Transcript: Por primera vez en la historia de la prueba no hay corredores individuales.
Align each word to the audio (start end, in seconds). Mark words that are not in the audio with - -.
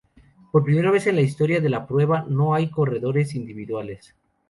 Por 0.51 0.63
primera 0.63 0.89
vez 0.89 1.05
en 1.05 1.15
la 1.15 1.21
historia 1.21 1.61
de 1.61 1.69
la 1.69 1.85
prueba 1.85 2.25
no 2.27 2.55
hay 2.55 2.71
corredores 2.71 3.35
individuales. 3.35 4.15